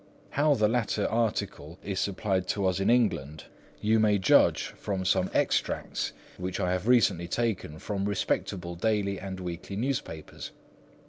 [0.31, 3.43] How the latter article is supplied to us in England,
[3.81, 9.39] you may judge from some extracts which I have recently taken from respectable daily and
[9.39, 10.49] weekly newspapers.